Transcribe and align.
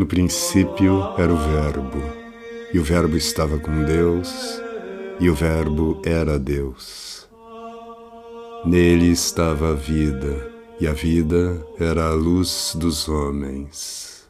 No 0.00 0.06
princípio 0.06 1.12
era 1.18 1.30
o 1.30 1.36
Verbo, 1.36 2.02
e 2.72 2.78
o 2.78 2.82
Verbo 2.82 3.18
estava 3.18 3.58
com 3.58 3.84
Deus, 3.84 4.32
e 5.20 5.28
o 5.28 5.34
Verbo 5.34 6.00
era 6.06 6.38
Deus. 6.38 7.28
Nele 8.64 9.10
estava 9.10 9.72
a 9.72 9.74
vida, 9.74 10.50
e 10.80 10.86
a 10.86 10.94
vida 10.94 11.62
era 11.78 12.06
a 12.06 12.14
luz 12.14 12.74
dos 12.76 13.10
homens. 13.10 14.26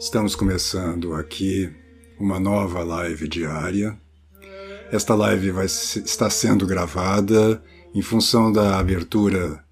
Estamos 0.00 0.34
começando 0.34 1.14
aqui 1.14 1.72
uma 2.18 2.40
nova 2.40 2.82
live 2.82 3.28
diária. 3.28 3.96
Esta 4.90 5.14
live 5.14 5.52
vai 5.52 5.66
estar 5.66 6.30
sendo 6.30 6.66
gravada 6.66 7.62
em 7.94 8.02
função 8.02 8.50
da 8.50 8.80
abertura 8.80 9.64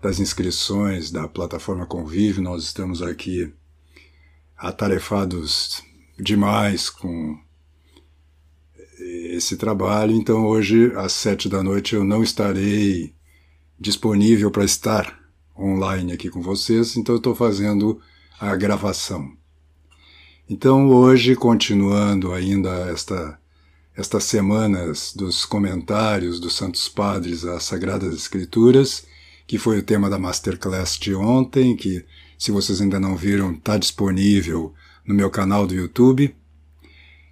das 0.00 0.20
inscrições 0.20 1.10
da 1.10 1.26
plataforma 1.26 1.86
Convívio, 1.86 2.42
nós 2.42 2.64
estamos 2.64 3.02
aqui 3.02 3.52
atarefados 4.56 5.82
demais 6.18 6.88
com 6.88 7.38
esse 8.98 9.56
trabalho, 9.56 10.12
então 10.12 10.46
hoje 10.46 10.92
às 10.96 11.12
sete 11.12 11.48
da 11.48 11.62
noite 11.62 11.94
eu 11.94 12.04
não 12.04 12.22
estarei 12.22 13.14
disponível 13.78 14.50
para 14.50 14.64
estar 14.64 15.18
online 15.56 16.12
aqui 16.12 16.28
com 16.28 16.42
vocês, 16.42 16.96
então 16.96 17.14
eu 17.14 17.18
estou 17.18 17.34
fazendo 17.34 18.00
a 18.40 18.54
gravação. 18.56 19.32
Então 20.48 20.88
hoje, 20.88 21.34
continuando 21.36 22.32
ainda 22.32 22.70
esta, 22.90 23.38
estas 23.96 24.24
semanas 24.24 25.12
dos 25.14 25.44
comentários 25.44 26.40
dos 26.40 26.56
Santos 26.56 26.88
Padres 26.88 27.44
às 27.44 27.64
Sagradas 27.64 28.14
Escrituras, 28.14 29.04
que 29.48 29.56
foi 29.56 29.78
o 29.78 29.82
tema 29.82 30.10
da 30.10 30.18
Masterclass 30.18 30.98
de 30.98 31.14
ontem, 31.14 31.74
que 31.74 32.04
se 32.38 32.52
vocês 32.52 32.82
ainda 32.82 33.00
não 33.00 33.16
viram, 33.16 33.52
está 33.52 33.78
disponível 33.78 34.74
no 35.06 35.14
meu 35.14 35.30
canal 35.30 35.66
do 35.66 35.74
YouTube. 35.74 36.36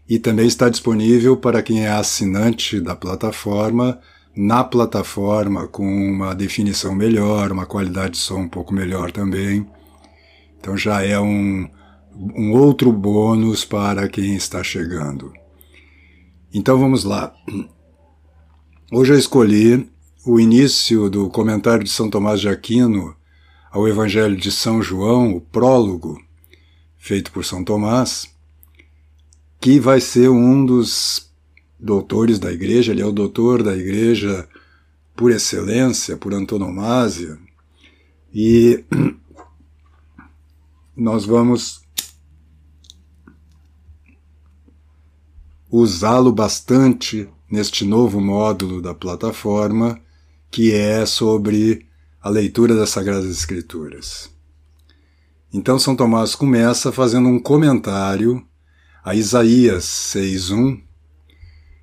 E 0.08 0.18
também 0.18 0.46
está 0.46 0.70
disponível 0.70 1.36
para 1.36 1.62
quem 1.62 1.84
é 1.84 1.90
assinante 1.90 2.80
da 2.80 2.96
plataforma, 2.96 4.00
na 4.34 4.64
plataforma 4.64 5.68
com 5.68 5.84
uma 5.84 6.34
definição 6.34 6.94
melhor, 6.94 7.52
uma 7.52 7.66
qualidade 7.66 8.12
de 8.12 8.18
som 8.18 8.40
um 8.40 8.48
pouco 8.48 8.72
melhor 8.72 9.12
também. 9.12 9.66
Então 10.58 10.74
já 10.74 11.02
é 11.02 11.20
um, 11.20 11.68
um 12.34 12.52
outro 12.52 12.90
bônus 12.92 13.62
para 13.62 14.08
quem 14.08 14.36
está 14.36 14.62
chegando. 14.62 15.34
Então 16.50 16.78
vamos 16.78 17.04
lá. 17.04 17.34
Hoje 18.90 19.12
eu 19.12 19.18
escolhi 19.18 19.90
o 20.26 20.40
início 20.40 21.08
do 21.08 21.30
comentário 21.30 21.84
de 21.84 21.90
São 21.90 22.10
Tomás 22.10 22.40
de 22.40 22.48
Aquino 22.48 23.14
ao 23.70 23.86
Evangelho 23.86 24.36
de 24.36 24.50
São 24.50 24.82
João, 24.82 25.36
o 25.36 25.40
prólogo, 25.40 26.20
feito 26.98 27.30
por 27.30 27.44
São 27.44 27.62
Tomás, 27.62 28.28
que 29.60 29.78
vai 29.78 30.00
ser 30.00 30.28
um 30.28 30.66
dos 30.66 31.30
doutores 31.78 32.40
da 32.40 32.50
igreja, 32.52 32.90
ele 32.90 33.02
é 33.02 33.06
o 33.06 33.12
doutor 33.12 33.62
da 33.62 33.76
igreja 33.76 34.48
por 35.14 35.30
excelência, 35.30 36.16
por 36.16 36.34
antonomasia, 36.34 37.38
e 38.34 38.84
nós 40.96 41.24
vamos 41.24 41.82
usá-lo 45.70 46.32
bastante 46.32 47.28
neste 47.48 47.84
novo 47.84 48.20
módulo 48.20 48.82
da 48.82 48.92
plataforma 48.92 50.04
que 50.56 50.72
é 50.72 51.04
sobre 51.04 51.86
a 52.18 52.30
leitura 52.30 52.74
das 52.74 52.88
Sagradas 52.88 53.30
Escrituras. 53.30 54.30
Então 55.52 55.78
São 55.78 55.94
Tomás 55.94 56.34
começa 56.34 56.90
fazendo 56.90 57.28
um 57.28 57.38
comentário 57.38 58.42
a 59.04 59.14
Isaías 59.14 59.84
6:1, 59.84 60.80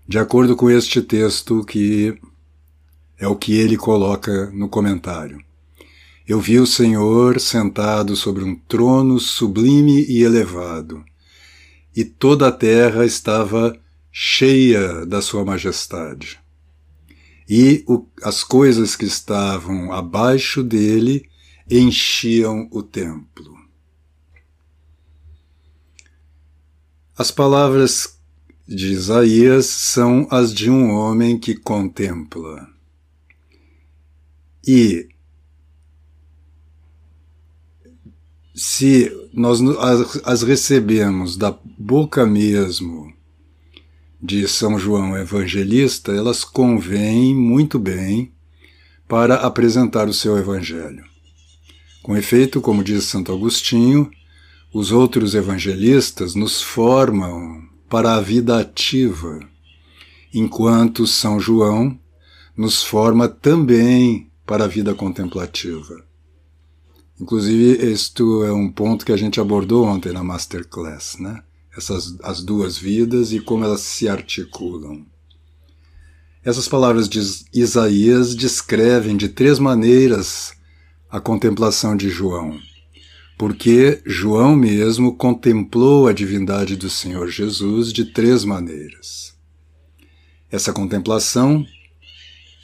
de 0.08 0.18
acordo 0.18 0.56
com 0.56 0.72
este 0.72 1.04
texto 1.04 1.64
que 1.64 2.20
é 3.20 3.28
o 3.28 3.36
que 3.36 3.54
ele 3.54 3.78
coloca 3.78 4.50
no 4.50 4.68
comentário. 4.68 5.40
Eu 6.28 6.42
vi 6.42 6.58
o 6.58 6.66
Senhor 6.66 7.40
sentado 7.40 8.16
sobre 8.16 8.44
um 8.44 8.56
trono 8.56 9.20
sublime 9.20 10.04
e 10.10 10.24
elevado, 10.24 11.06
e 11.96 12.04
toda 12.04 12.48
a 12.48 12.52
terra 12.52 13.06
estava 13.06 13.78
cheia 14.12 15.06
da 15.06 15.22
sua 15.22 15.46
majestade 15.46 16.43
e 17.50 17.84
o, 17.88 18.06
as 18.22 18.44
coisas 18.44 18.96
que 18.96 19.06
estavam 19.06 19.92
abaixo 19.92 20.64
dele 20.64 21.30
enchiam 21.70 22.68
o 22.72 22.82
templo. 22.82 23.54
As 27.18 27.32
palavras 27.32 28.18
de 28.68 28.94
Isaías 28.94 29.66
são 29.66 30.28
as 30.32 30.54
de 30.54 30.70
um 30.70 30.92
homem 30.92 31.38
que 31.38 31.56
contempla. 31.56 32.68
E 34.66 35.10
se 38.56 39.12
nós 39.34 39.60
as, 40.24 40.44
recebemos 40.44 41.36
da 41.38 41.52
boca 41.78 42.26
mesmo 42.26 43.14
de 44.24 44.48
São 44.48 44.80
João 44.80 45.18
Evangelista, 45.18 46.14
elas 46.14 46.46
convêm 46.46 47.36
muito 47.36 47.78
bem 47.78 48.32
para 49.06 49.36
apresentar 49.36 50.08
o 50.08 50.14
seu 50.14 50.38
Evangelho. 50.38 51.04
Com 52.02 52.16
efeito, 52.16 52.62
como 52.62 52.86
diz 52.86 53.04
Santo 53.04 53.34
Agostinho, 53.34 54.10
os 54.74 54.94
outros 54.94 55.36
evangelistas 55.36 56.36
nos 56.36 56.62
formam 56.62 57.68
para 57.90 58.16
a 58.16 58.22
vida 58.22 58.58
ativa, 58.58 59.42
enquanto 60.34 61.06
São 61.06 61.38
João 61.38 62.00
nos 62.56 62.82
forma 62.82 63.28
também 63.28 64.32
para 64.46 64.64
a 64.64 64.68
vida 64.68 64.96
contemplativa. 64.96 66.02
Inclusive, 67.20 67.86
este 67.92 68.22
é 68.22 68.54
um 68.54 68.72
ponto 68.72 69.06
que 69.06 69.12
a 69.12 69.18
gente 69.18 69.40
abordou 69.42 69.86
ontem 69.86 70.14
na 70.14 70.24
Masterclass, 70.24 71.18
né? 71.20 71.44
Essas 71.76 72.18
as 72.24 72.42
duas 72.42 72.78
vidas 72.78 73.34
e 73.34 73.40
como 73.40 73.64
elas 73.64 73.82
se 73.82 74.08
articulam. 74.08 75.06
Essas 76.44 76.68
palavras 76.68 77.08
de 77.08 77.22
Isaías 77.54 78.36
descrevem 78.36 79.16
de 79.16 79.30
três 79.30 79.60
maneiras 79.60 80.54
a 81.10 81.20
contemplação 81.20 81.96
de 81.96 82.10
João, 82.10 82.60
porque 83.38 84.02
João 84.06 84.56
mesmo 84.56 85.16
contemplou 85.16 86.08
a 86.08 86.14
divindade 86.14 86.76
do 86.76 86.90
Senhor 86.90 87.30
Jesus 87.30 87.94
de 87.94 88.06
três 88.06 88.44
maneiras. 88.44 89.34
Essa 90.52 90.74
contemplação, 90.74 91.66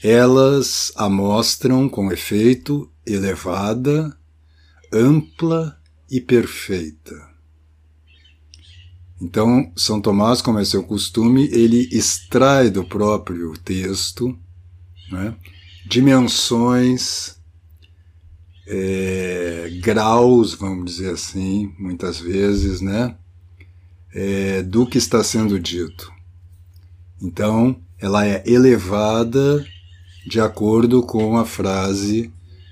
elas 0.04 0.92
a 0.96 1.10
mostram 1.10 1.88
com 1.88 2.12
efeito 2.12 2.92
elevada, 3.06 4.16
ampla 4.92 5.80
e 6.12 6.20
perfeita. 6.20 7.29
Então, 9.22 9.72
São 9.76 10.00
Tomás, 10.00 10.42
como 10.42 10.60
é 10.60 10.66
seu 10.66 10.84
costume, 10.84 11.50
ele 11.52 11.90
extrai 11.92 12.70
do 12.70 12.86
próprio 12.86 13.54
texto 13.58 14.38
né, 15.12 15.36
dimensões, 15.86 17.38
é, 18.68 19.70
graus, 19.82 20.54
vamos 20.54 20.86
dizer 20.86 21.14
assim, 21.14 21.74
muitas 21.78 22.20
vezes, 22.20 22.82
né, 22.82 23.16
é, 24.14 24.62
do 24.64 24.86
que 24.86 24.98
está 24.98 25.24
sendo 25.24 25.60
dito. 25.60 26.12
Então, 27.22 27.82
ela 28.00 28.26
é 28.26 28.44
elevada 28.46 29.66
de 30.26 30.40
acordo 30.40 31.02
com 31.04 31.38
a 31.38 31.46
frase 31.46 32.32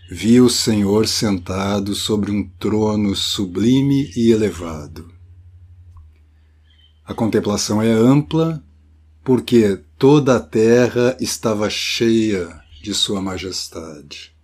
Vi 0.09 0.39
o 0.39 0.49
Senhor 0.49 1.05
sentado 1.05 1.93
sobre 1.93 2.31
um 2.31 2.47
trono 2.57 3.13
sublime 3.13 4.09
e 4.15 4.31
elevado. 4.31 5.16
A 7.07 7.13
contemplação 7.13 7.81
é 7.81 7.89
ampla 7.89 8.61
porque 9.23 9.79
toda 9.97 10.35
a 10.35 10.39
terra 10.41 11.15
estava 11.21 11.69
cheia 11.69 12.61
de 12.83 12.93
Sua 12.93 13.21
Majestade. 13.21 14.35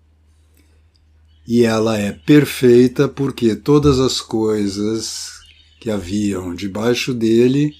E 1.46 1.64
ela 1.64 1.98
é 1.98 2.14
perfeita 2.14 3.10
porque 3.10 3.54
todas 3.54 4.00
as 4.00 4.22
coisas 4.22 5.34
que 5.82 5.92
haviam 5.92 6.56
debaixo 6.56 7.14
dele 7.14 7.76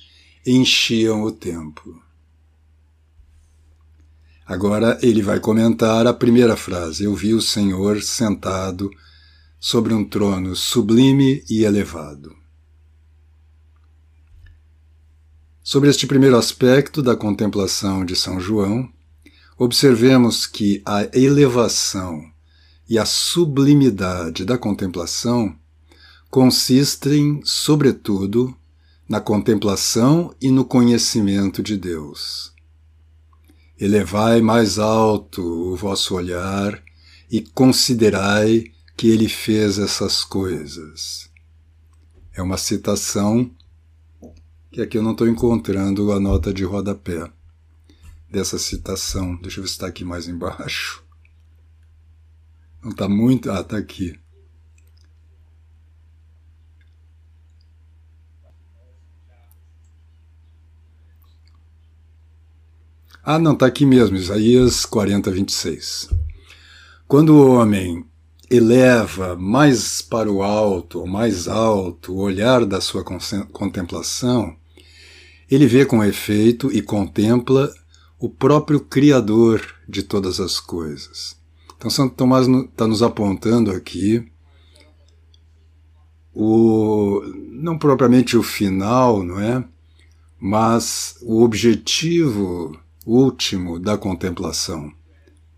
enchiam 0.46 1.24
o 1.24 1.32
templo. 1.32 2.04
Agora 4.46 5.00
ele 5.02 5.22
vai 5.22 5.40
comentar 5.40 6.06
a 6.06 6.14
primeira 6.14 6.58
frase: 6.58 7.06
Eu 7.06 7.16
vi 7.16 7.34
o 7.34 7.42
Senhor 7.42 8.02
sentado 8.02 8.92
sobre 9.58 9.94
um 9.94 10.04
trono 10.04 10.58
sublime 10.58 11.42
e 11.50 11.64
elevado. 11.64 12.43
Sobre 15.66 15.90
este 15.90 16.06
primeiro 16.06 16.36
aspecto 16.36 17.02
da 17.02 17.16
contemplação 17.16 18.04
de 18.04 18.18
São 18.18 18.38
João, 18.38 18.92
observemos 19.58 20.46
que 20.46 20.82
a 20.86 21.08
elevação 21.18 22.22
e 22.90 23.00
a 23.00 23.06
sublimidade 23.06 24.44
da 24.44 24.58
contemplação 24.58 25.56
consistem, 26.30 27.40
sobretudo, 27.46 28.54
na 29.08 29.22
contemplação 29.22 30.36
e 30.42 30.52
no 30.52 30.66
conhecimento 30.66 31.64
de 31.64 31.78
Deus. 31.78 32.52
Elevai 33.80 34.42
mais 34.42 34.78
alto 34.78 35.42
o 35.42 35.78
vosso 35.78 36.14
olhar 36.14 36.84
e 37.32 37.40
considerai 37.40 38.66
que 38.98 39.08
ele 39.08 39.30
fez 39.30 39.80
essas 39.80 40.26
coisas. 40.26 41.30
É 42.34 42.42
uma 42.42 42.58
citação 42.58 43.50
que 44.74 44.82
aqui 44.82 44.98
eu 44.98 45.04
não 45.04 45.12
estou 45.12 45.28
encontrando 45.28 46.12
a 46.12 46.20
nota 46.20 46.52
de 46.52 46.64
rodapé 46.64 47.32
dessa 48.28 48.58
citação. 48.58 49.36
Deixa 49.36 49.60
eu 49.60 49.64
ver 49.64 49.68
se 49.68 49.76
está 49.76 49.86
aqui 49.86 50.04
mais 50.04 50.28
embaixo. 50.28 51.04
Não 52.82 52.90
está 52.90 53.08
muito. 53.08 53.52
Ah, 53.52 53.62
está 53.62 53.78
aqui. 53.78 54.20
Ah, 63.24 63.38
não, 63.38 63.54
está 63.54 63.68
aqui 63.68 63.86
mesmo, 63.86 64.18
Isaías 64.18 64.88
40, 64.88 65.30
26. 65.30 66.10
Quando 67.08 67.36
o 67.36 67.52
homem 67.52 68.04
eleva 68.50 69.36
mais 69.36 70.02
para 70.02 70.32
o 70.32 70.42
alto, 70.42 71.02
ou 71.02 71.08
mais 71.08 71.48
alto, 71.48 72.14
o 72.14 72.18
olhar 72.18 72.66
da 72.66 72.82
sua 72.82 73.04
contemplação, 73.04 74.58
ele 75.54 75.68
vê 75.68 75.86
com 75.86 76.04
efeito 76.04 76.72
e 76.72 76.82
contempla 76.82 77.74
o 78.20 78.30
próprio 78.30 78.80
Criador 78.80 79.62
de 79.88 80.02
todas 80.02 80.40
as 80.40 80.60
coisas. 80.60 81.38
Então, 81.78 81.90
Santo 81.90 82.16
Tomás 82.16 82.48
está 82.48 82.88
nos 82.88 83.04
apontando 83.04 83.70
aqui 83.72 84.26
o 86.34 87.22
não 87.52 87.78
propriamente 87.78 88.36
o 88.36 88.44
final, 88.44 89.24
não 89.24 89.40
é? 89.40 89.64
Mas 90.40 91.18
o 91.22 91.44
objetivo 91.44 92.78
último 93.06 93.80
da 93.80 93.98
contemplação, 93.98 94.92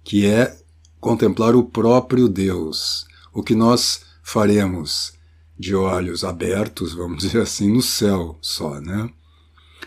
que 0.04 0.26
é 0.26 0.58
contemplar 1.00 1.56
o 1.56 1.64
próprio 1.64 2.28
Deus, 2.28 3.06
o 3.32 3.44
que 3.44 3.56
nós 3.56 4.02
faremos 4.24 5.14
de 5.58 5.76
olhos 5.76 6.24
abertos, 6.24 6.94
vamos 6.94 7.24
dizer 7.24 7.42
assim, 7.42 7.72
no 7.72 7.82
céu 7.82 8.38
só, 8.42 8.82
né? 8.82 9.10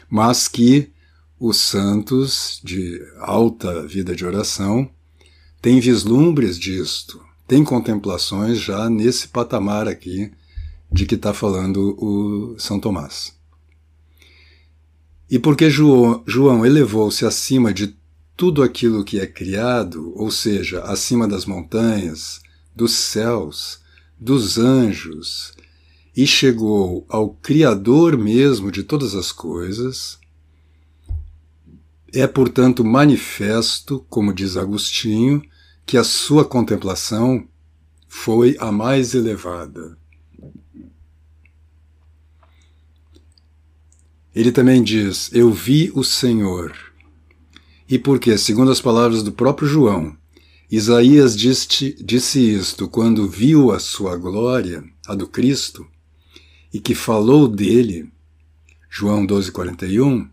Mas 0.08 0.48
que 0.48 0.90
os 1.38 1.58
santos 1.58 2.60
de 2.64 3.00
alta 3.20 3.86
vida 3.86 4.14
de 4.14 4.24
oração 4.24 4.90
têm 5.60 5.80
vislumbres 5.80 6.58
disto, 6.58 7.20
têm 7.46 7.62
contemplações 7.64 8.58
já 8.58 8.88
nesse 8.90 9.28
patamar 9.28 9.86
aqui 9.86 10.32
de 10.90 11.06
que 11.06 11.14
está 11.14 11.32
falando 11.32 11.96
o 12.02 12.58
São 12.58 12.80
Tomás. 12.80 13.36
E 15.30 15.38
porque 15.38 15.68
João, 15.68 16.64
elevou-se 16.64 17.24
acima 17.26 17.72
de 17.72 17.94
tudo 18.34 18.62
aquilo 18.62 19.04
que 19.04 19.20
é 19.20 19.26
criado, 19.26 20.12
ou 20.16 20.30
seja, 20.30 20.80
acima 20.84 21.28
das 21.28 21.44
montanhas, 21.44 22.40
dos 22.74 22.92
céus, 22.92 23.80
dos 24.18 24.56
anjos, 24.56 25.52
e 26.18 26.26
chegou 26.26 27.06
ao 27.08 27.30
Criador 27.30 28.18
mesmo 28.18 28.72
de 28.72 28.82
todas 28.82 29.14
as 29.14 29.30
coisas, 29.30 30.18
é, 32.12 32.26
portanto, 32.26 32.84
manifesto, 32.84 34.04
como 34.10 34.34
diz 34.34 34.56
Agostinho, 34.56 35.40
que 35.86 35.96
a 35.96 36.02
sua 36.02 36.44
contemplação 36.44 37.46
foi 38.08 38.56
a 38.58 38.72
mais 38.72 39.14
elevada. 39.14 39.96
Ele 44.34 44.50
também 44.50 44.82
diz: 44.82 45.30
Eu 45.32 45.52
vi 45.52 45.92
o 45.94 46.02
Senhor. 46.02 46.76
E 47.88 47.96
porque, 47.96 48.36
segundo 48.36 48.72
as 48.72 48.80
palavras 48.80 49.22
do 49.22 49.30
próprio 49.30 49.68
João, 49.68 50.16
Isaías 50.68 51.36
disse, 51.36 51.94
disse 52.02 52.40
isto 52.40 52.88
quando 52.88 53.28
viu 53.28 53.70
a 53.70 53.78
sua 53.78 54.16
glória, 54.16 54.82
a 55.06 55.14
do 55.14 55.28
Cristo, 55.28 55.86
e 56.72 56.80
que 56.80 56.94
falou 56.94 57.48
dele, 57.48 58.10
João 58.90 59.26
12,41, 59.26 60.28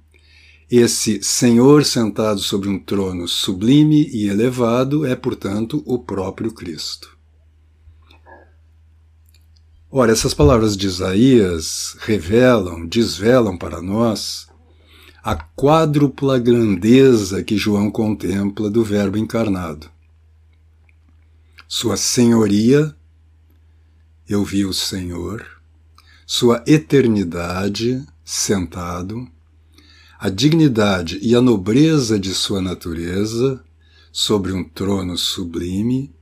esse 0.69 1.21
Senhor 1.21 1.85
sentado 1.85 2.39
sobre 2.39 2.67
um 2.67 2.79
trono 2.79 3.27
sublime 3.27 4.09
e 4.11 4.27
elevado 4.27 5.05
é, 5.05 5.15
portanto, 5.15 5.83
o 5.85 5.99
próprio 5.99 6.51
Cristo. 6.51 7.15
Ora, 9.91 10.11
essas 10.11 10.33
palavras 10.33 10.75
de 10.75 10.87
Isaías 10.87 11.95
revelam, 11.99 12.85
desvelam 12.85 13.57
para 13.57 13.81
nós 13.81 14.47
a 15.23 15.35
quádrupla 15.35 16.37
grandeza 16.37 17.43
que 17.43 17.57
João 17.57 17.89
contempla 17.89 18.69
do 18.69 18.83
Verbo 18.83 19.17
encarnado. 19.17 19.89
Sua 21.67 21.95
senhoria, 21.95 22.95
eu 24.27 24.43
vi 24.43 24.65
o 24.65 24.73
Senhor, 24.73 25.54
sua 26.25 26.63
eternidade, 26.65 28.05
sentado, 28.23 29.27
a 30.19 30.29
dignidade 30.29 31.19
e 31.21 31.35
a 31.35 31.41
nobreza 31.41 32.19
de 32.19 32.33
sua 32.33 32.61
natureza, 32.61 33.63
sobre 34.11 34.53
um 34.53 34.63
trono 34.63 35.17
sublime, 35.17 36.13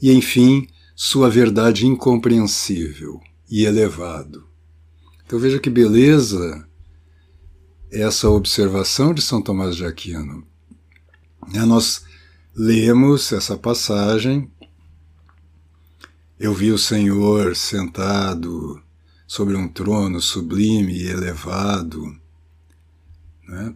e, 0.00 0.12
enfim, 0.12 0.68
sua 0.94 1.28
verdade 1.28 1.86
incompreensível 1.86 3.20
e 3.50 3.64
elevado. 3.64 4.46
Então 5.26 5.38
veja 5.38 5.58
que 5.58 5.68
beleza 5.68 6.66
essa 7.90 8.28
observação 8.28 9.12
de 9.12 9.20
São 9.20 9.42
Tomás 9.42 9.76
de 9.76 9.84
Aquino. 9.84 10.46
Né, 11.52 11.64
nós 11.64 12.04
lemos 12.54 13.32
essa 13.32 13.56
passagem. 13.56 14.50
Eu 16.38 16.54
vi 16.54 16.70
o 16.70 16.78
Senhor 16.78 17.56
sentado 17.56 18.83
sobre 19.26 19.56
um 19.56 19.68
trono 19.68 20.20
sublime 20.20 20.92
e 20.94 21.08
elevado, 21.08 22.16
né? 23.46 23.74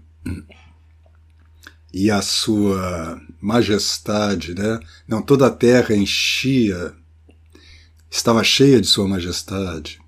e 1.92 2.10
a 2.10 2.20
sua 2.20 3.20
majestade, 3.40 4.54
né? 4.54 4.78
não 5.06 5.22
toda 5.22 5.46
a 5.46 5.50
terra 5.50 5.94
enchia 5.94 6.94
estava 8.10 8.42
cheia 8.44 8.80
de 8.80 8.86
sua 8.86 9.06
majestade, 9.06 10.00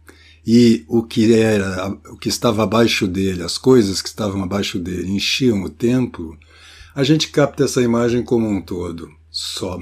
e 0.47 0.85
o 0.89 1.03
que 1.03 1.33
era, 1.33 1.89
o 2.11 2.17
que 2.17 2.29
estava 2.29 2.63
abaixo 2.63 3.07
dele, 3.07 3.43
as 3.43 3.59
coisas 3.59 4.01
que 4.01 4.09
estavam 4.09 4.43
abaixo 4.43 4.79
dele 4.79 5.11
enchiam 5.11 5.63
o 5.63 5.71
templo, 5.71 6.39
a 6.95 7.05
gente 7.05 7.29
capta 7.29 7.65
essa 7.65 7.83
imagem 7.83 8.23
como 8.23 8.49
um 8.49 8.61
todo, 8.61 9.11
só. 9.31 9.79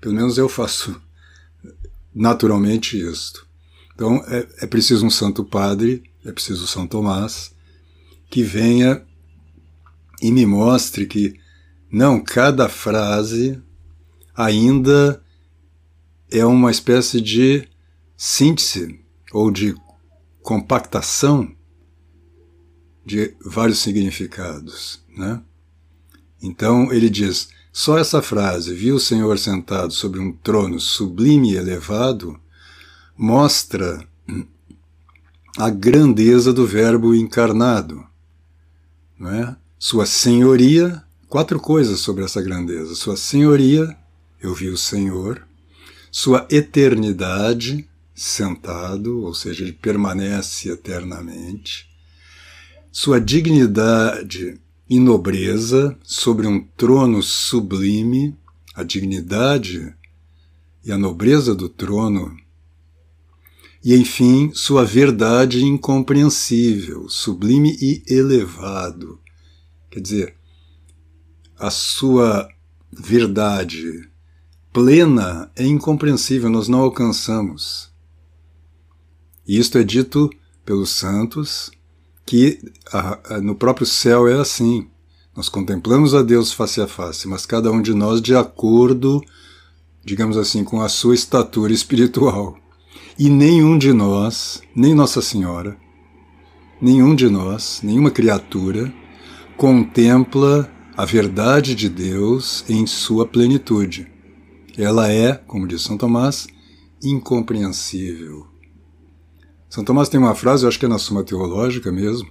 Pelo 0.00 0.14
menos 0.14 0.36
eu 0.36 0.48
faço 0.48 1.00
naturalmente 2.14 2.98
isto. 2.98 3.46
Então 4.02 4.16
é, 4.26 4.48
é 4.62 4.66
preciso 4.66 5.06
um 5.06 5.10
Santo 5.10 5.44
Padre, 5.44 6.02
é 6.24 6.32
preciso 6.32 6.66
São 6.66 6.88
Tomás, 6.88 7.54
que 8.28 8.42
venha 8.42 9.06
e 10.20 10.32
me 10.32 10.44
mostre 10.44 11.06
que 11.06 11.38
não 11.88 12.18
cada 12.18 12.68
frase 12.68 13.62
ainda 14.34 15.22
é 16.32 16.44
uma 16.44 16.72
espécie 16.72 17.20
de 17.20 17.68
síntese 18.16 18.98
ou 19.32 19.52
de 19.52 19.72
compactação 20.42 21.54
de 23.06 23.36
vários 23.44 23.78
significados, 23.78 25.00
né? 25.16 25.40
Então 26.42 26.92
ele 26.92 27.08
diz: 27.08 27.50
só 27.72 27.98
essa 27.98 28.20
frase, 28.20 28.74
viu 28.74 28.96
o 28.96 29.00
Senhor 29.00 29.38
sentado 29.38 29.92
sobre 29.92 30.18
um 30.18 30.32
trono 30.32 30.80
sublime 30.80 31.52
e 31.52 31.56
elevado, 31.56 32.41
mostra 33.16 34.06
a 35.58 35.68
grandeza 35.68 36.52
do 36.52 36.66
Verbo 36.66 37.14
encarnado, 37.14 38.06
não 39.18 39.30
é? 39.30 39.56
Sua 39.78 40.06
senhoria, 40.06 41.02
quatro 41.28 41.58
coisas 41.60 42.00
sobre 42.00 42.24
essa 42.24 42.40
grandeza: 42.40 42.94
sua 42.94 43.16
senhoria, 43.16 43.96
eu 44.40 44.54
vi 44.54 44.68
o 44.68 44.76
Senhor, 44.76 45.46
sua 46.10 46.46
eternidade 46.50 47.88
sentado, 48.14 49.22
ou 49.22 49.34
seja, 49.34 49.62
ele 49.62 49.72
permanece 49.72 50.70
eternamente, 50.70 51.88
sua 52.90 53.20
dignidade 53.20 54.60
e 54.88 54.98
nobreza 54.98 55.96
sobre 56.02 56.46
um 56.46 56.62
trono 56.76 57.22
sublime, 57.22 58.36
a 58.74 58.82
dignidade 58.82 59.94
e 60.84 60.92
a 60.92 60.98
nobreza 60.98 61.54
do 61.54 61.68
trono, 61.68 62.36
e 63.84 63.96
enfim, 63.96 64.52
sua 64.54 64.84
verdade 64.84 65.64
incompreensível, 65.64 67.08
sublime 67.08 67.76
e 67.80 68.02
elevado. 68.06 69.18
Quer 69.90 70.00
dizer, 70.00 70.36
a 71.58 71.70
sua 71.70 72.48
verdade 72.92 74.08
plena 74.72 75.50
é 75.56 75.66
incompreensível, 75.66 76.48
nós 76.48 76.68
não 76.68 76.80
alcançamos. 76.80 77.92
E 79.46 79.58
isto 79.58 79.76
é 79.78 79.82
dito 79.82 80.30
pelos 80.64 80.90
santos, 80.90 81.70
que 82.24 82.60
a, 82.92 83.34
a, 83.34 83.40
no 83.40 83.54
próprio 83.54 83.86
céu 83.86 84.28
é 84.28 84.40
assim. 84.40 84.88
Nós 85.34 85.48
contemplamos 85.48 86.14
a 86.14 86.22
Deus 86.22 86.52
face 86.52 86.80
a 86.80 86.86
face, 86.86 87.26
mas 87.26 87.44
cada 87.44 87.70
um 87.70 87.82
de 87.82 87.94
nós 87.94 88.20
de 88.20 88.36
acordo, 88.36 89.20
digamos 90.04 90.36
assim, 90.36 90.62
com 90.62 90.80
a 90.80 90.88
sua 90.88 91.14
estatura 91.14 91.72
espiritual. 91.74 92.61
E 93.18 93.28
nenhum 93.28 93.76
de 93.76 93.92
nós, 93.92 94.62
nem 94.74 94.94
Nossa 94.94 95.20
Senhora, 95.20 95.76
nenhum 96.80 97.14
de 97.14 97.28
nós, 97.28 97.80
nenhuma 97.82 98.10
criatura, 98.10 98.92
contempla 99.56 100.70
a 100.96 101.04
verdade 101.04 101.74
de 101.74 101.88
Deus 101.88 102.64
em 102.68 102.86
sua 102.86 103.26
plenitude. 103.26 104.10
Ela 104.76 105.10
é, 105.10 105.34
como 105.34 105.68
diz 105.68 105.82
São 105.82 105.98
Tomás, 105.98 106.46
incompreensível. 107.02 108.46
São 109.68 109.84
Tomás 109.84 110.08
tem 110.08 110.18
uma 110.18 110.34
frase, 110.34 110.64
eu 110.64 110.68
acho 110.68 110.78
que 110.78 110.86
é 110.86 110.88
na 110.88 110.98
Suma 110.98 111.22
Teológica 111.22 111.92
mesmo, 111.92 112.28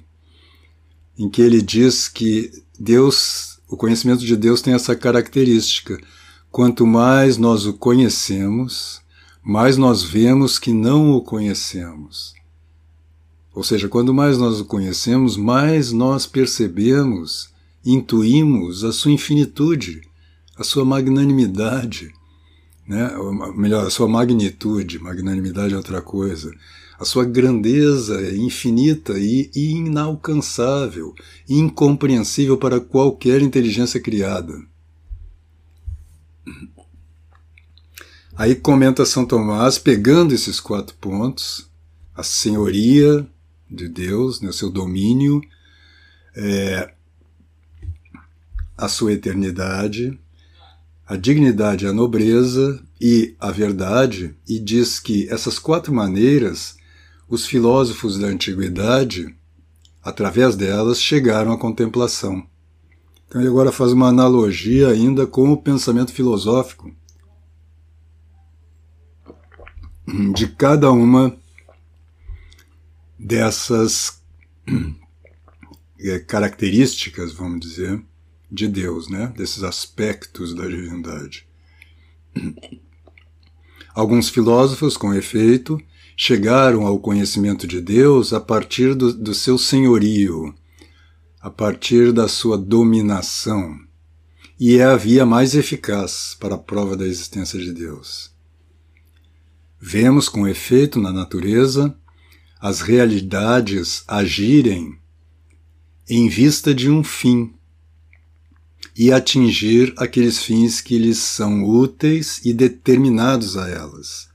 em 1.17 1.29
que 1.29 1.41
ele 1.41 1.61
diz 1.61 2.07
que 2.07 2.51
Deus, 2.79 3.59
o 3.69 3.77
conhecimento 3.77 4.25
de 4.25 4.35
Deus 4.35 4.61
tem 4.61 4.73
essa 4.73 4.95
característica. 4.95 5.99
Quanto 6.51 6.85
mais 6.85 7.37
nós 7.37 7.65
o 7.65 7.73
conhecemos, 7.73 9.00
mais 9.43 9.77
nós 9.77 10.03
vemos 10.03 10.59
que 10.59 10.71
não 10.71 11.11
o 11.11 11.21
conhecemos. 11.21 12.33
Ou 13.53 13.63
seja, 13.63 13.89
quanto 13.89 14.13
mais 14.13 14.37
nós 14.37 14.59
o 14.59 14.65
conhecemos, 14.65 15.35
mais 15.35 15.91
nós 15.91 16.25
percebemos, 16.25 17.49
intuímos 17.85 18.83
a 18.83 18.91
sua 18.91 19.11
infinitude, 19.11 20.01
a 20.55 20.63
sua 20.63 20.85
magnanimidade, 20.85 22.13
né? 22.87 23.11
melhor, 23.55 23.85
a 23.85 23.89
sua 23.89 24.07
magnitude, 24.07 24.99
magnanimidade 24.99 25.73
é 25.73 25.77
outra 25.77 26.01
coisa, 26.01 26.51
a 26.99 27.03
sua 27.03 27.25
grandeza 27.25 28.21
é 28.21 28.35
infinita 28.35 29.13
e 29.17 29.49
inalcançável, 29.55 31.15
incompreensível 31.49 32.57
para 32.57 32.79
qualquer 32.79 33.41
inteligência 33.41 33.99
criada. 33.99 34.53
Aí 38.35 38.55
comenta 38.55 39.05
São 39.05 39.25
Tomás, 39.25 39.77
pegando 39.77 40.33
esses 40.33 40.59
quatro 40.59 40.95
pontos, 40.95 41.69
a 42.15 42.23
senhoria 42.23 43.27
de 43.69 43.87
Deus, 43.87 44.41
né, 44.41 44.49
o 44.49 44.53
seu 44.53 44.69
domínio, 44.69 45.41
é, 46.35 46.93
a 48.77 48.87
sua 48.87 49.13
eternidade, 49.13 50.17
a 51.05 51.17
dignidade, 51.17 51.85
a 51.85 51.93
nobreza 51.93 52.81
e 52.99 53.35
a 53.39 53.51
verdade, 53.51 54.33
e 54.47 54.59
diz 54.59 54.99
que 54.99 55.27
essas 55.29 55.59
quatro 55.59 55.93
maneiras 55.93 56.77
os 57.27 57.45
filósofos 57.45 58.17
da 58.17 58.27
antiguidade, 58.27 59.33
através 60.03 60.55
delas, 60.55 61.01
chegaram 61.01 61.53
à 61.53 61.57
contemplação. 61.57 62.45
Então 63.27 63.39
ele 63.39 63.49
agora 63.49 63.71
faz 63.71 63.93
uma 63.93 64.07
analogia 64.07 64.89
ainda 64.89 65.25
com 65.25 65.49
o 65.49 65.57
pensamento 65.57 66.11
filosófico 66.11 66.93
de 70.33 70.47
cada 70.47 70.91
uma 70.91 71.35
dessas 73.17 74.21
eh, 75.99 76.19
características, 76.19 77.33
vamos 77.33 77.59
dizer, 77.59 78.01
de 78.51 78.67
Deus, 78.67 79.09
né? 79.09 79.31
desses 79.37 79.63
aspectos 79.63 80.53
da 80.53 80.67
divindade. 80.67 81.47
Alguns 83.93 84.29
filósofos, 84.29 84.97
com 84.97 85.13
efeito, 85.13 85.81
chegaram 86.15 86.85
ao 86.85 86.99
conhecimento 86.99 87.67
de 87.67 87.81
Deus 87.81 88.33
a 88.33 88.39
partir 88.39 88.95
do, 88.95 89.13
do 89.13 89.33
seu 89.33 89.57
senhorio, 89.57 90.53
a 91.39 91.49
partir 91.49 92.11
da 92.11 92.27
sua 92.27 92.57
dominação, 92.57 93.79
e 94.59 94.77
é 94.77 94.83
a 94.83 94.95
via 94.95 95.25
mais 95.25 95.55
eficaz 95.55 96.35
para 96.39 96.55
a 96.55 96.57
prova 96.57 96.95
da 96.95 97.05
existência 97.05 97.59
de 97.59 97.73
Deus. 97.73 98.30
Vemos 99.83 100.29
com 100.29 100.47
efeito 100.47 101.01
na 101.01 101.11
natureza 101.11 101.97
as 102.59 102.81
realidades 102.81 104.03
agirem 104.07 104.95
em 106.07 106.29
vista 106.29 106.71
de 106.71 106.87
um 106.87 107.03
fim 107.03 107.51
e 108.95 109.11
atingir 109.11 109.91
aqueles 109.97 110.43
fins 110.43 110.81
que 110.81 110.99
lhes 110.99 111.17
são 111.17 111.63
úteis 111.63 112.39
e 112.45 112.53
determinados 112.53 113.57
a 113.57 113.67
elas. 113.67 114.29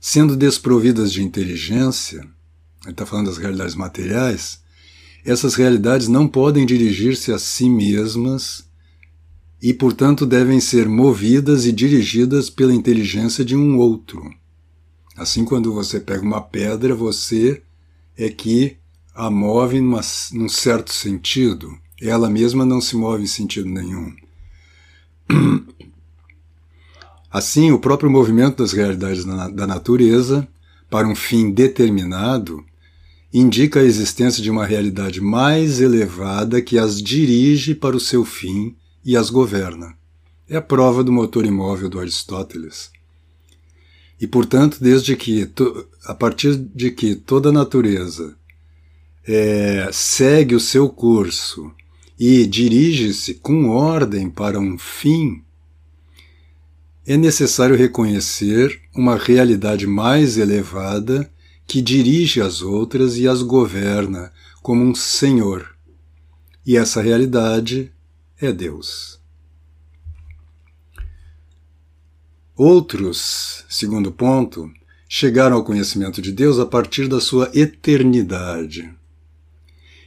Sendo 0.00 0.36
desprovidas 0.36 1.12
de 1.12 1.22
inteligência, 1.22 2.28
ele 2.82 2.90
está 2.90 3.06
falando 3.06 3.26
das 3.26 3.38
realidades 3.38 3.76
materiais, 3.76 4.60
essas 5.24 5.54
realidades 5.54 6.08
não 6.08 6.26
podem 6.26 6.66
dirigir-se 6.66 7.32
a 7.32 7.38
si 7.38 7.70
mesmas 7.70 8.65
e, 9.68 9.74
portanto, 9.74 10.24
devem 10.24 10.60
ser 10.60 10.88
movidas 10.88 11.66
e 11.66 11.72
dirigidas 11.72 12.48
pela 12.48 12.72
inteligência 12.72 13.44
de 13.44 13.56
um 13.56 13.78
outro. 13.78 14.32
Assim, 15.16 15.44
quando 15.44 15.74
você 15.74 15.98
pega 15.98 16.22
uma 16.22 16.40
pedra, 16.40 16.94
você 16.94 17.60
é 18.16 18.28
que 18.28 18.76
a 19.12 19.28
move 19.28 19.80
numa, 19.80 20.00
num 20.30 20.48
certo 20.48 20.92
sentido. 20.92 21.76
Ela 22.00 22.30
mesma 22.30 22.64
não 22.64 22.80
se 22.80 22.94
move 22.94 23.24
em 23.24 23.26
sentido 23.26 23.68
nenhum. 23.68 24.14
Assim, 27.28 27.72
o 27.72 27.80
próprio 27.80 28.08
movimento 28.08 28.58
das 28.58 28.72
realidades 28.72 29.24
da 29.24 29.66
natureza, 29.66 30.46
para 30.88 31.08
um 31.08 31.16
fim 31.16 31.50
determinado, 31.50 32.64
indica 33.34 33.80
a 33.80 33.84
existência 33.84 34.40
de 34.40 34.48
uma 34.48 34.64
realidade 34.64 35.20
mais 35.20 35.80
elevada 35.80 36.62
que 36.62 36.78
as 36.78 37.02
dirige 37.02 37.74
para 37.74 37.96
o 37.96 38.00
seu 38.00 38.24
fim 38.24 38.76
e 39.06 39.16
as 39.16 39.30
governa. 39.30 39.96
É 40.50 40.56
a 40.56 40.60
prova 40.60 41.04
do 41.04 41.12
motor 41.12 41.46
imóvel 41.46 41.88
do 41.88 42.00
Aristóteles. 42.00 42.90
E, 44.20 44.26
portanto, 44.26 44.78
desde 44.80 45.14
que, 45.14 45.48
a 46.04 46.12
partir 46.12 46.56
de 46.56 46.90
que 46.90 47.14
toda 47.14 47.50
a 47.50 47.52
natureza 47.52 48.36
é, 49.24 49.88
segue 49.92 50.56
o 50.56 50.60
seu 50.60 50.88
curso 50.88 51.72
e 52.18 52.46
dirige-se 52.46 53.34
com 53.34 53.68
ordem 53.68 54.28
para 54.28 54.58
um 54.58 54.76
fim, 54.76 55.42
é 57.06 57.16
necessário 57.16 57.76
reconhecer 57.76 58.80
uma 58.92 59.16
realidade 59.16 59.86
mais 59.86 60.36
elevada 60.36 61.30
que 61.64 61.80
dirige 61.80 62.40
as 62.40 62.60
outras 62.60 63.16
e 63.16 63.28
as 63.28 63.42
governa 63.42 64.32
como 64.62 64.82
um 64.82 64.94
senhor. 64.94 65.76
E 66.66 66.76
essa 66.76 67.00
realidade 67.00 67.92
é 68.40 68.52
Deus. 68.52 69.20
Outros, 72.56 73.64
segundo 73.68 74.10
ponto, 74.10 74.70
chegaram 75.08 75.56
ao 75.56 75.64
conhecimento 75.64 76.22
de 76.22 76.32
Deus 76.32 76.58
a 76.58 76.66
partir 76.66 77.08
da 77.08 77.20
sua 77.20 77.50
eternidade. 77.54 78.92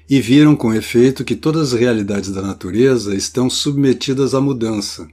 E 0.09 0.19
viram 0.19 0.55
com 0.55 0.73
efeito 0.73 1.23
que 1.23 1.35
todas 1.35 1.73
as 1.73 1.79
realidades 1.79 2.31
da 2.31 2.41
natureza 2.41 3.15
estão 3.15 3.49
submetidas 3.49 4.33
à 4.33 4.41
mudança. 4.41 5.07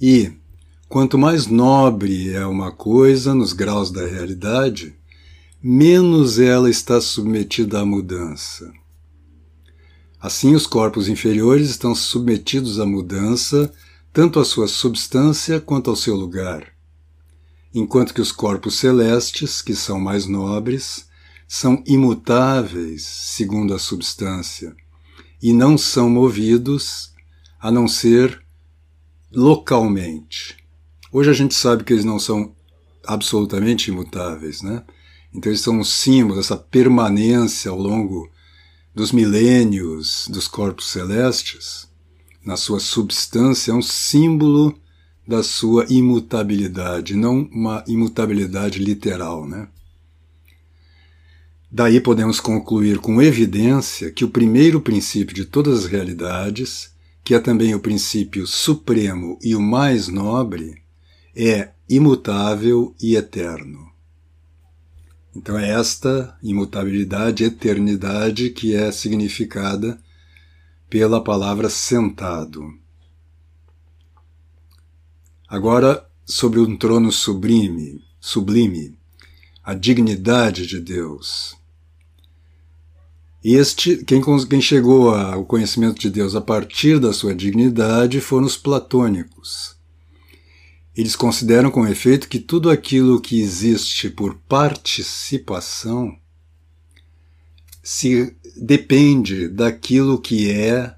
E, 0.00 0.32
Quanto 0.88 1.18
mais 1.18 1.46
nobre 1.46 2.30
é 2.32 2.46
uma 2.46 2.72
coisa 2.72 3.34
nos 3.34 3.52
graus 3.52 3.90
da 3.90 4.06
realidade, 4.06 4.94
menos 5.62 6.38
ela 6.38 6.70
está 6.70 6.98
submetida 6.98 7.80
à 7.80 7.84
mudança. 7.84 8.72
Assim, 10.20 10.54
os 10.54 10.66
corpos 10.66 11.08
inferiores 11.08 11.70
estão 11.70 11.94
submetidos 11.94 12.80
à 12.80 12.86
mudança, 12.86 13.72
tanto 14.12 14.40
à 14.40 14.44
sua 14.44 14.66
substância 14.66 15.60
quanto 15.60 15.90
ao 15.90 15.96
seu 15.96 16.16
lugar, 16.16 16.72
enquanto 17.72 18.12
que 18.12 18.20
os 18.20 18.32
corpos 18.32 18.74
celestes, 18.74 19.62
que 19.62 19.74
são 19.76 20.00
mais 20.00 20.26
nobres, 20.26 21.06
são 21.46 21.82
imutáveis 21.86 23.04
segundo 23.04 23.72
a 23.72 23.78
substância 23.78 24.74
e 25.40 25.52
não 25.52 25.78
são 25.78 26.10
movidos 26.10 27.12
a 27.60 27.70
não 27.70 27.86
ser 27.86 28.42
localmente. 29.32 30.56
Hoje 31.12 31.30
a 31.30 31.32
gente 31.32 31.54
sabe 31.54 31.84
que 31.84 31.92
eles 31.92 32.04
não 32.04 32.18
são 32.18 32.54
absolutamente 33.06 33.90
imutáveis, 33.90 34.62
né? 34.62 34.84
Então 35.32 35.50
eles 35.50 35.62
são 35.62 35.78
um 35.78 35.84
símbolo 35.84 36.36
dessa 36.36 36.56
permanência 36.56 37.70
ao 37.70 37.78
longo 37.78 38.28
dos 38.98 39.12
milênios 39.12 40.26
dos 40.28 40.48
corpos 40.48 40.90
celestes, 40.90 41.88
na 42.44 42.56
sua 42.56 42.80
substância, 42.80 43.70
é 43.70 43.74
um 43.74 43.80
símbolo 43.80 44.76
da 45.24 45.40
sua 45.40 45.86
imutabilidade, 45.88 47.14
não 47.14 47.48
uma 47.52 47.84
imutabilidade 47.86 48.80
literal, 48.80 49.46
né? 49.46 49.68
Daí 51.70 52.00
podemos 52.00 52.40
concluir 52.40 52.98
com 52.98 53.22
evidência 53.22 54.10
que 54.10 54.24
o 54.24 54.30
primeiro 54.30 54.80
princípio 54.80 55.32
de 55.32 55.44
todas 55.44 55.84
as 55.84 55.86
realidades 55.86 56.90
que 57.22 57.34
é 57.34 57.38
também 57.38 57.76
o 57.76 57.80
princípio 57.80 58.48
supremo 58.48 59.38
e 59.40 59.54
o 59.54 59.60
mais 59.60 60.08
nobre, 60.08 60.82
é 61.36 61.70
imutável 61.88 62.92
e 63.00 63.14
eterno. 63.14 63.87
Então 65.38 65.56
é 65.56 65.70
esta 65.70 66.36
imutabilidade, 66.42 67.44
eternidade 67.44 68.50
que 68.50 68.74
é 68.74 68.90
significada 68.90 69.96
pela 70.90 71.22
palavra 71.22 71.70
sentado. 71.70 72.74
Agora, 75.48 76.04
sobre 76.26 76.58
um 76.58 76.76
trono 76.76 77.12
sublime, 77.12 78.04
sublime, 78.20 78.98
a 79.62 79.74
dignidade 79.74 80.66
de 80.66 80.80
Deus. 80.80 81.56
Este, 83.42 84.04
quem, 84.04 84.20
quem 84.48 84.60
chegou 84.60 85.14
ao 85.14 85.44
conhecimento 85.44 86.00
de 86.00 86.10
Deus 86.10 86.34
a 86.34 86.40
partir 86.40 86.98
da 86.98 87.12
sua 87.12 87.32
dignidade 87.32 88.20
foram 88.20 88.44
os 88.44 88.56
platônicos. 88.56 89.77
Eles 90.98 91.14
consideram 91.14 91.70
com 91.70 91.86
efeito 91.86 92.28
que 92.28 92.40
tudo 92.40 92.68
aquilo 92.68 93.20
que 93.20 93.40
existe 93.40 94.10
por 94.10 94.34
participação 94.48 96.18
se 97.80 98.36
depende 98.56 99.46
daquilo 99.46 100.20
que 100.20 100.50
é 100.50 100.96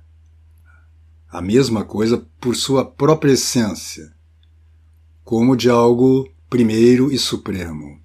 a 1.29 1.43
mesma 1.43 1.85
coisa 1.85 2.27
por 2.41 2.57
sua 2.57 2.83
própria 2.83 3.33
essência, 3.33 4.11
como 5.23 5.55
de 5.55 5.69
algo 5.69 6.27
primeiro 6.49 7.13
e 7.13 7.19
supremo. 7.19 8.01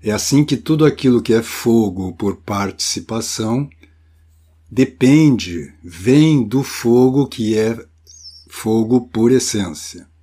É 0.00 0.12
assim 0.12 0.44
que 0.44 0.56
tudo 0.56 0.84
aquilo 0.84 1.20
que 1.20 1.32
é 1.34 1.42
fogo 1.42 2.12
por 2.12 2.36
participação 2.36 3.68
depende, 4.70 5.74
vem 5.82 6.46
do 6.46 6.62
fogo 6.62 7.26
que 7.26 7.58
é 7.58 7.76
fogo 8.48 9.08
por 9.08 9.32
essência. 9.32 10.13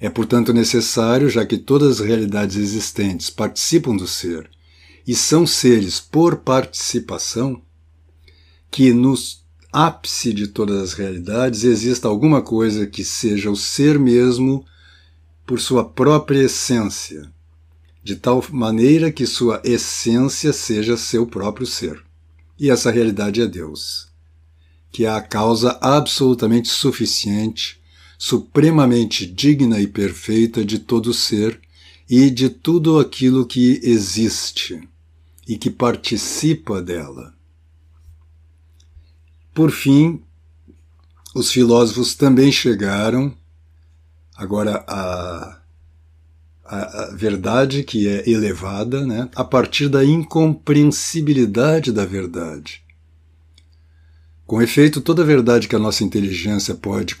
É, 0.00 0.08
portanto, 0.08 0.52
necessário, 0.52 1.28
já 1.28 1.44
que 1.44 1.58
todas 1.58 2.00
as 2.00 2.06
realidades 2.06 2.56
existentes 2.56 3.28
participam 3.28 3.94
do 3.94 4.06
ser 4.06 4.48
e 5.06 5.14
são 5.14 5.46
seres 5.46 6.00
por 6.00 6.36
participação, 6.38 7.60
que 8.70 8.92
no 8.92 9.14
ápice 9.72 10.32
de 10.32 10.48
todas 10.48 10.80
as 10.80 10.92
realidades 10.94 11.64
exista 11.64 12.08
alguma 12.08 12.40
coisa 12.40 12.86
que 12.86 13.04
seja 13.04 13.50
o 13.50 13.56
ser 13.56 13.98
mesmo 13.98 14.64
por 15.46 15.60
sua 15.60 15.84
própria 15.84 16.44
essência 16.44 17.30
de 18.02 18.16
tal 18.16 18.44
maneira 18.50 19.12
que 19.12 19.26
sua 19.26 19.60
essência 19.62 20.52
seja 20.52 20.96
seu 20.96 21.26
próprio 21.26 21.66
ser. 21.66 22.02
E 22.58 22.70
essa 22.70 22.90
realidade 22.90 23.40
é 23.40 23.46
Deus, 23.46 24.08
que 24.90 25.04
é 25.04 25.10
a 25.10 25.20
causa 25.20 25.78
absolutamente 25.80 26.68
suficiente, 26.68 27.79
supremamente 28.22 29.24
digna 29.24 29.80
e 29.80 29.86
perfeita 29.86 30.62
de 30.62 30.78
todo 30.78 31.14
ser 31.14 31.58
e 32.06 32.28
de 32.28 32.50
tudo 32.50 32.98
aquilo 32.98 33.46
que 33.46 33.80
existe 33.82 34.86
e 35.48 35.56
que 35.56 35.70
participa 35.70 36.82
dela. 36.82 37.34
Por 39.54 39.70
fim, 39.70 40.22
os 41.34 41.50
filósofos 41.50 42.14
também 42.14 42.52
chegaram 42.52 43.34
agora 44.36 44.84
a 44.86 45.56
a, 46.62 47.04
a 47.04 47.16
verdade 47.16 47.82
que 47.82 48.06
é 48.06 48.30
elevada, 48.30 49.04
né, 49.04 49.28
a 49.34 49.42
partir 49.42 49.88
da 49.88 50.04
incompreensibilidade 50.04 51.90
da 51.90 52.04
verdade. 52.04 52.84
Com 54.46 54.62
efeito, 54.62 55.00
toda 55.00 55.24
verdade 55.24 55.66
que 55.66 55.74
a 55.74 55.80
nossa 55.80 56.04
inteligência 56.04 56.76
pode 56.76 57.16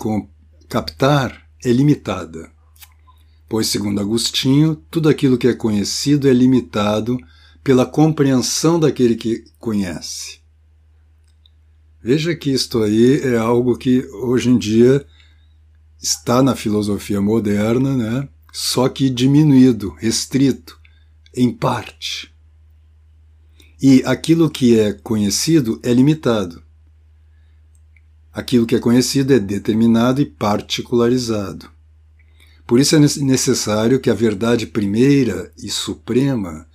captar 0.70 1.50
é 1.64 1.72
limitada, 1.72 2.48
pois, 3.48 3.66
segundo 3.66 4.00
Agostinho, 4.00 4.76
tudo 4.88 5.08
aquilo 5.08 5.36
que 5.36 5.48
é 5.48 5.52
conhecido 5.52 6.28
é 6.28 6.32
limitado 6.32 7.18
pela 7.64 7.84
compreensão 7.84 8.78
daquele 8.78 9.16
que 9.16 9.44
conhece. 9.58 10.38
Veja 12.00 12.36
que 12.36 12.52
isto 12.52 12.84
aí 12.84 13.20
é 13.20 13.36
algo 13.36 13.76
que 13.76 14.06
hoje 14.22 14.48
em 14.48 14.56
dia 14.56 15.04
está 16.00 16.40
na 16.40 16.54
filosofia 16.54 17.20
moderna, 17.20 17.96
né? 17.96 18.28
só 18.52 18.88
que 18.88 19.10
diminuído, 19.10 19.90
restrito, 19.98 20.78
em 21.34 21.52
parte. 21.52 22.32
E 23.82 24.04
aquilo 24.06 24.48
que 24.48 24.78
é 24.78 24.92
conhecido 24.92 25.80
é 25.82 25.92
limitado. 25.92 26.62
Aquilo 28.32 28.66
que 28.66 28.76
é 28.76 28.78
conhecido 28.78 29.34
é 29.34 29.38
determinado 29.38 30.20
e 30.20 30.26
particularizado. 30.26 31.68
Por 32.66 32.78
isso 32.78 32.94
é 32.94 32.98
necessário 32.98 33.98
que 33.98 34.08
a 34.08 34.14
verdade 34.14 34.66
primeira 34.66 35.52
e 35.58 35.68
suprema, 35.68 36.68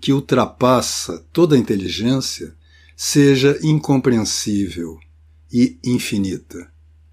que 0.00 0.12
ultrapassa 0.12 1.24
toda 1.32 1.56
a 1.56 1.58
inteligência, 1.58 2.54
seja 2.96 3.58
incompreensível 3.62 4.98
e 5.52 5.76
infinita. 5.82 6.70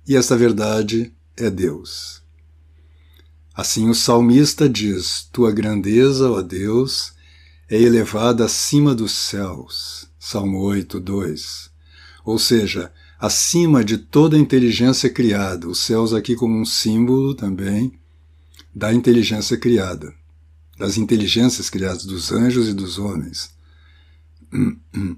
E 0.08 0.16
esta 0.16 0.38
verdade 0.38 1.12
é 1.36 1.50
Deus. 1.50 2.22
Assim 3.56 3.90
o 3.90 3.96
salmista 3.96 4.70
diz: 4.70 5.28
Tua 5.32 5.52
grandeza, 5.52 6.30
ó 6.30 6.44
Deus, 6.44 7.14
é 7.68 7.82
elevada 7.82 8.46
acima 8.46 8.94
dos 8.94 9.14
céus. 9.14 10.08
Salmo 10.20 10.60
8, 10.60 11.00
2. 11.00 11.72
Ou 12.24 12.38
seja, 12.38 12.92
acima 13.20 13.84
de 13.84 13.98
toda 13.98 14.38
a 14.38 14.40
inteligência 14.40 15.10
criada. 15.10 15.68
Os 15.68 15.80
céus 15.80 16.14
aqui 16.14 16.36
como 16.36 16.60
um 16.60 16.66
símbolo 16.66 17.34
também 17.34 17.94
da 18.74 18.94
inteligência 18.94 19.58
criada, 19.58 20.14
das 20.78 20.98
inteligências 20.98 21.70
criadas 21.70 22.06
dos 22.06 22.32
anjos 22.32 22.70
e 22.70 22.74
dos 22.74 23.00
homens. 23.00 23.50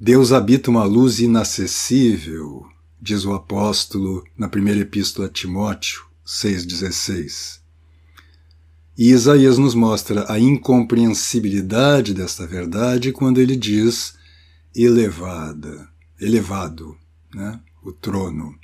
Deus 0.00 0.30
habita 0.30 0.70
uma 0.70 0.84
luz 0.84 1.18
inacessível, 1.18 2.64
diz 3.02 3.24
o 3.24 3.32
apóstolo 3.32 4.24
na 4.36 4.48
primeira 4.48 4.80
epístola 4.80 5.26
a 5.26 5.30
Timóteo 5.30 6.04
6,16. 6.24 7.58
E 8.96 9.10
Isaías 9.10 9.58
nos 9.58 9.74
mostra 9.74 10.30
a 10.30 10.38
incompreensibilidade 10.38 12.14
desta 12.14 12.46
verdade 12.46 13.10
quando 13.10 13.40
ele 13.40 13.56
diz 13.56 14.14
elevada, 14.84 15.88
elevado, 16.20 16.96
né? 17.34 17.60
o 17.82 17.92
trono. 17.92 18.58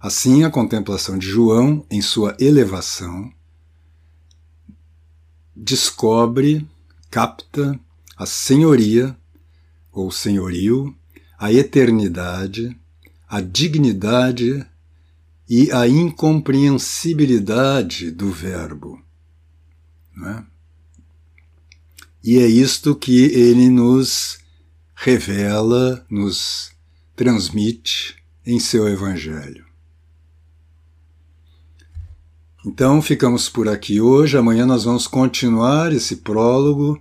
Assim, 0.00 0.44
a 0.44 0.50
contemplação 0.50 1.18
de 1.18 1.26
João, 1.26 1.84
em 1.90 2.00
sua 2.00 2.36
elevação, 2.38 3.32
descobre, 5.54 6.66
capta 7.10 7.78
a 8.16 8.24
senhoria 8.24 9.14
ou 9.92 10.10
senhorio, 10.10 10.96
a 11.38 11.52
eternidade, 11.52 12.74
a 13.28 13.40
dignidade 13.40 14.64
e 15.48 15.72
a 15.72 15.88
incompreensibilidade 15.88 18.10
do 18.10 18.30
Verbo. 18.30 19.02
É? 20.24 20.42
E 22.22 22.38
é 22.38 22.46
isto 22.46 22.94
que 22.94 23.24
ele 23.24 23.68
nos 23.68 24.38
revela, 25.00 26.04
nos 26.10 26.72
transmite 27.14 28.16
em 28.44 28.58
seu 28.58 28.88
Evangelho. 28.88 29.64
Então 32.66 33.00
ficamos 33.00 33.48
por 33.48 33.68
aqui 33.68 34.00
hoje. 34.00 34.36
Amanhã 34.36 34.66
nós 34.66 34.82
vamos 34.82 35.06
continuar 35.06 35.92
esse 35.92 36.16
prólogo 36.16 37.00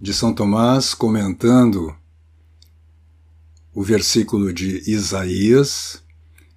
de 0.00 0.14
São 0.14 0.32
Tomás 0.32 0.94
comentando 0.94 1.94
o 3.74 3.82
versículo 3.82 4.50
de 4.50 4.90
Isaías. 4.90 6.02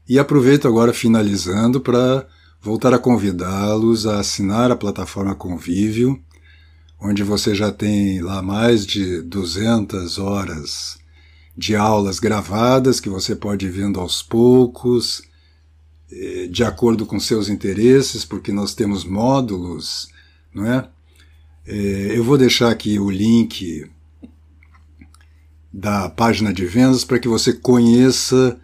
E 0.07 0.17
aproveito 0.17 0.65
agora, 0.65 0.93
finalizando, 0.93 1.81
para 1.81 2.25
voltar 2.61 2.93
a 2.93 2.99
convidá-los 2.99 4.07
a 4.07 4.19
assinar 4.21 4.71
a 4.71 4.77
plataforma 4.77 5.35
Convívio, 5.35 6.23
onde 7.01 7.23
você 7.23 7.55
já 7.55 7.71
tem 7.71 8.21
lá 8.21 8.41
mais 8.41 8.85
de 8.85 9.21
200 9.21 10.17
horas 10.17 10.99
de 11.55 11.75
aulas 11.75 12.19
gravadas 12.19 12.99
que 12.99 13.09
você 13.09 13.35
pode 13.35 13.65
ir 13.65 13.69
vendo 13.69 13.99
aos 13.99 14.21
poucos, 14.21 15.21
eh, 16.12 16.47
de 16.49 16.63
acordo 16.63 17.05
com 17.05 17.19
seus 17.19 17.49
interesses, 17.49 18.23
porque 18.23 18.51
nós 18.51 18.73
temos 18.73 19.03
módulos, 19.03 20.09
não 20.53 20.65
é? 20.65 20.88
Eh, 21.67 22.13
eu 22.15 22.23
vou 22.23 22.38
deixar 22.38 22.71
aqui 22.71 22.97
o 22.97 23.09
link 23.09 23.89
da 25.71 26.09
página 26.09 26.53
de 26.53 26.65
vendas 26.65 27.03
para 27.03 27.19
que 27.19 27.27
você 27.27 27.53
conheça 27.53 28.59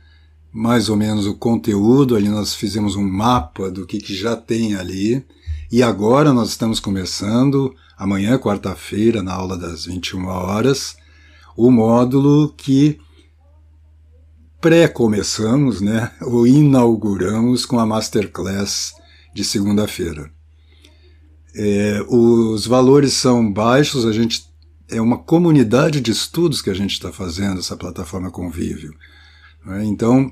mais 0.51 0.89
ou 0.89 0.95
menos 0.95 1.27
o 1.27 1.35
conteúdo. 1.35 2.15
Ali 2.15 2.29
nós 2.29 2.55
fizemos 2.55 2.95
um 2.95 3.07
mapa 3.07 3.69
do 3.69 3.85
que, 3.85 3.99
que 3.99 4.15
já 4.15 4.35
tem 4.35 4.75
ali. 4.75 5.23
E 5.71 5.83
agora 5.83 6.33
nós 6.33 6.49
estamos 6.49 6.79
começando, 6.79 7.75
amanhã, 7.97 8.37
quarta-feira, 8.37 9.23
na 9.23 9.33
aula 9.33 9.57
das 9.57 9.85
21 9.85 10.25
horas, 10.27 10.95
o 11.55 11.71
módulo 11.71 12.53
que 12.55 12.99
pré-começamos, 14.59 15.79
né, 15.79 16.11
ou 16.21 16.47
inauguramos 16.47 17.65
com 17.65 17.79
a 17.79 17.85
Masterclass 17.85 18.93
de 19.33 19.43
segunda-feira. 19.43 20.31
É, 21.55 22.03
os 22.09 22.65
valores 22.65 23.13
são 23.13 23.51
baixos, 23.51 24.05
a 24.05 24.11
gente 24.11 24.45
é 24.89 24.99
uma 25.01 25.17
comunidade 25.17 26.01
de 26.01 26.11
estudos 26.11 26.61
que 26.61 26.69
a 26.69 26.73
gente 26.73 26.93
está 26.93 27.11
fazendo, 27.11 27.59
essa 27.59 27.77
plataforma 27.77 28.31
Convívio. 28.31 28.93
Né? 29.65 29.85
Então, 29.85 30.31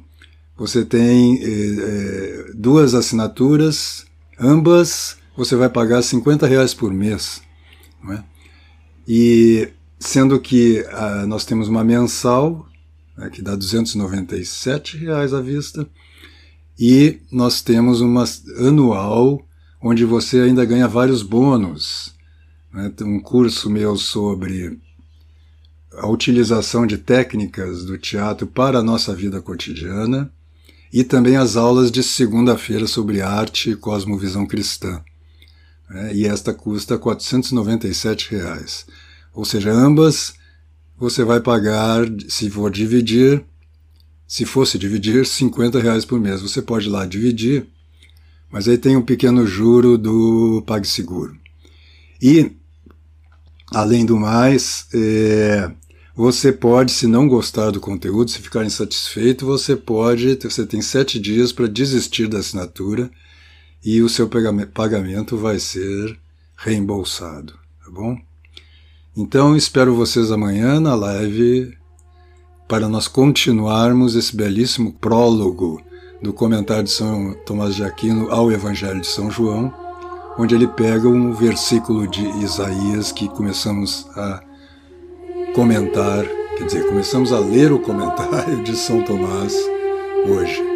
você 0.58 0.84
tem 0.86 1.40
é, 1.42 1.48
é, 1.48 2.52
duas 2.54 2.94
assinaturas, 2.94 4.06
ambas 4.40 5.18
você 5.36 5.56
vai 5.56 5.70
pagar 5.70 6.02
50 6.02 6.46
reais 6.46 6.74
por 6.74 6.94
mês. 6.94 7.42
Né? 8.04 8.24
E 9.08 9.70
sendo 10.00 10.40
que 10.40 10.86
ah, 10.92 11.26
nós 11.26 11.46
temos 11.46 11.68
uma 11.68 11.84
mensal, 11.84 12.68
né, 13.18 13.30
que 13.30 13.42
dá 13.42 13.56
297 13.56 14.98
reais 14.98 15.34
à 15.34 15.42
vista, 15.42 15.88
e 16.78 17.20
nós 17.32 17.62
temos 17.62 18.02
uma 18.02 18.26
anual, 18.58 19.46
onde 19.82 20.06
você 20.06 20.42
ainda 20.42 20.66
ganha 20.66 20.88
vários 20.88 21.22
bônus. 21.22 22.14
Né? 22.74 22.92
Um 23.02 23.20
curso 23.20 23.70
meu 23.70 23.96
sobre 23.96 24.80
a 25.98 26.08
utilização 26.08 26.88
de 26.88 26.98
técnicas 26.98 27.86
do 27.86 27.98
teatro 27.98 28.48
para 28.48 28.80
a 28.80 28.84
nossa 28.84 29.14
vida 29.14 29.42
cotidiana 29.42 30.32
e 30.92 31.04
também 31.04 31.36
as 31.36 31.56
aulas 31.56 31.92
de 31.92 32.04
segunda-feira 32.04 32.88
sobre 32.88 33.22
arte 33.22 33.72
e 33.72 33.76
cosmovisão 33.76 34.46
cristã. 34.46 35.04
Né? 35.94 36.12
E 36.14 36.26
esta 36.26 36.54
custa 36.54 36.98
497 36.98 38.32
reais. 38.32 38.86
Ou 39.34 39.46
seja, 39.46 39.72
ambas 39.72 40.34
você 40.98 41.24
vai 41.24 41.40
pagar, 41.40 42.06
se 42.28 42.50
for 42.50 42.72
dividir, 42.72 43.44
se 44.28 44.46
fosse 44.46 44.80
dividir, 44.80 45.26
50 45.26 45.80
reais 45.80 46.04
por 46.04 46.20
mês. 46.20 46.42
Você 46.42 46.62
pode 46.62 46.88
ir 46.88 46.90
lá 46.90 47.06
dividir, 47.06 47.68
mas 48.52 48.68
aí 48.68 48.78
tem 48.78 48.98
um 48.98 49.02
pequeno 49.02 49.46
juro 49.46 49.98
do 49.98 50.64
PagSeguro. 50.66 51.38
E, 52.22 52.52
além 53.72 54.06
do 54.06 54.18
mais, 54.18 54.88
é, 54.94 55.72
você 56.16 56.52
pode, 56.52 56.92
se 56.92 57.06
não 57.06 57.28
gostar 57.28 57.70
do 57.70 57.80
conteúdo, 57.80 58.32
se 58.32 58.40
ficar 58.40 58.66
insatisfeito, 58.66 59.46
você 59.46 59.76
pode, 59.76 60.36
você 60.42 60.66
tem 60.66 60.82
sete 60.82 61.20
dias 61.20 61.52
para 61.52 61.68
desistir 61.68 62.28
da 62.28 62.40
assinatura 62.40 63.12
e 63.84 64.02
o 64.02 64.10
seu 64.10 64.30
pagamento 64.74 65.38
vai 65.38 65.60
ser 65.60 66.18
reembolsado, 66.56 67.54
tá 67.84 67.92
bom? 67.92 68.18
Então 69.16 69.56
espero 69.56 69.94
vocês 69.96 70.32
amanhã 70.32 70.80
na 70.80 70.96
live 70.96 71.78
para 72.68 72.88
nós 72.88 73.08
continuarmos 73.08 74.16
esse 74.16 74.36
belíssimo 74.36 74.94
prólogo 74.94 75.82
do 76.22 76.34
comentário 76.34 76.86
de 76.86 76.92
São 76.92 77.34
Tomás 77.46 77.76
de 77.76 77.84
Aquino 77.84 78.32
ao 78.32 78.52
Evangelho 78.52 79.02
de 79.02 79.08
São 79.08 79.30
João, 79.30 79.74
onde 80.38 80.56
ele 80.56 80.68
pega 80.68 81.08
um 81.08 81.34
versículo 81.34 82.08
de 82.08 82.26
Isaías 82.44 83.12
que 83.12 83.28
começamos 83.28 84.08
a 84.16 84.42
comentar, 85.54 86.26
quer 86.58 86.66
dizer, 86.66 86.88
começamos 86.88 87.32
a 87.32 87.40
ler 87.40 87.72
o 87.72 87.80
comentário 87.80 88.64
de 88.64 88.76
São 88.76 89.04
Tomás 89.04 89.54
hoje. 90.26 90.73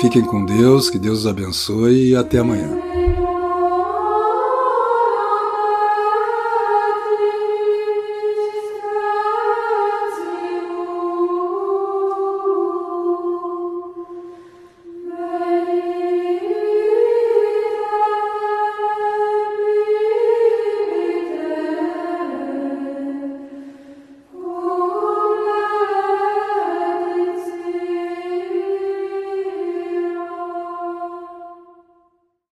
Fiquem 0.00 0.22
com 0.22 0.44
Deus, 0.44 0.88
que 0.88 0.98
Deus 0.98 1.20
os 1.20 1.26
abençoe 1.26 2.10
e 2.10 2.16
até 2.16 2.38
amanhã. 2.38 3.17